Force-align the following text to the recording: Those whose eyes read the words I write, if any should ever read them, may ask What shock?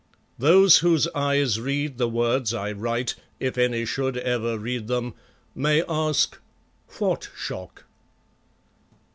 Those 0.39 0.79
whose 0.79 1.07
eyes 1.09 1.61
read 1.61 1.99
the 1.99 2.07
words 2.09 2.55
I 2.55 2.71
write, 2.71 3.13
if 3.39 3.55
any 3.55 3.85
should 3.85 4.17
ever 4.17 4.57
read 4.57 4.87
them, 4.87 5.13
may 5.53 5.83
ask 5.87 6.39
What 6.97 7.29
shock? 7.37 7.85